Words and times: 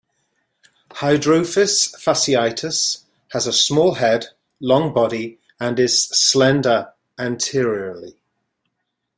Hydrophis 0.93 1.93
fasciatus 1.95 3.03
has 3.33 3.45
a 3.45 3.53
small 3.53 3.93
head, 3.93 4.29
long 4.59 4.95
body 4.95 5.37
and 5.59 5.79
is 5.79 6.05
slender 6.07 6.91
anteriorly. 7.19 8.19